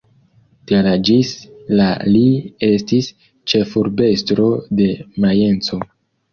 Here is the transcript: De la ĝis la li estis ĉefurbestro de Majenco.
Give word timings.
De 0.69 0.77
la 0.87 0.93
ĝis 1.09 1.33
la 1.81 1.89
li 2.15 2.23
estis 2.69 3.11
ĉefurbestro 3.53 4.51
de 4.83 4.91
Majenco. 5.25 5.83